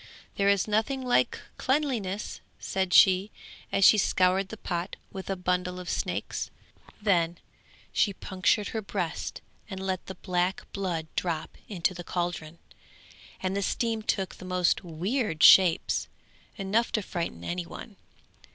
'There 0.35 0.49
is 0.49 0.67
nothing 0.67 1.03
like 1.03 1.39
cleanliness,' 1.57 2.41
said 2.57 2.91
she, 2.91 3.29
as 3.71 3.85
she 3.85 3.99
scoured 3.99 4.49
the 4.49 4.57
pot 4.57 4.95
with 5.11 5.29
a 5.29 5.35
bundle 5.35 5.79
of 5.79 5.87
snakes; 5.91 6.49
then 6.99 7.37
she 7.93 8.11
punctured 8.11 8.69
her 8.69 8.81
breast 8.81 9.41
and 9.69 9.79
let 9.79 10.07
the 10.07 10.15
black 10.15 10.65
blood 10.73 11.05
drop 11.15 11.55
into 11.69 11.93
the 11.93 12.03
caldron, 12.03 12.57
and 13.43 13.55
the 13.55 13.61
steam 13.61 14.01
took 14.01 14.33
the 14.33 14.43
most 14.43 14.83
weird 14.83 15.43
shapes, 15.43 16.07
enough 16.57 16.91
to 16.91 17.03
frighten 17.03 17.43
any 17.43 17.67
one. 17.67 17.95